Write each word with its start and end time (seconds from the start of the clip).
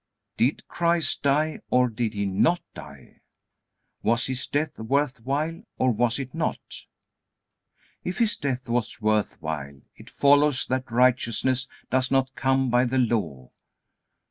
Did 0.35 0.67
Christ 0.67 1.21
die, 1.21 1.59
or 1.69 1.87
did 1.87 2.15
He 2.15 2.25
not 2.25 2.61
die? 2.73 3.19
Was 4.01 4.25
His 4.25 4.47
death 4.47 4.79
worth 4.79 5.19
while, 5.19 5.61
or 5.77 5.91
was 5.91 6.17
it 6.17 6.33
not? 6.33 6.87
If 8.03 8.17
His 8.17 8.35
death 8.35 8.67
was 8.67 8.99
worth 8.99 9.39
while, 9.43 9.79
it 9.95 10.09
follows 10.09 10.65
that 10.65 10.89
righteousness 10.89 11.67
does 11.91 12.09
not 12.09 12.33
come 12.35 12.71
by 12.71 12.85
the 12.85 12.97
Law. 12.97 13.51